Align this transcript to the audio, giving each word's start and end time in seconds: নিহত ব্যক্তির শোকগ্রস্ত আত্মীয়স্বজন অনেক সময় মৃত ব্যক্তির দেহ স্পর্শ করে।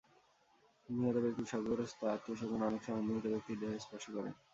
নিহত 0.89 1.15
ব্যক্তির 1.17 1.49
শোকগ্রস্ত 1.51 1.99
আত্মীয়স্বজন 2.05 2.61
অনেক 2.63 2.81
সময় 2.83 3.05
মৃত 3.07 3.25
ব্যক্তির 3.25 3.57
দেহ 3.61 3.71
স্পর্শ 3.77 4.05
করে। 4.15 4.29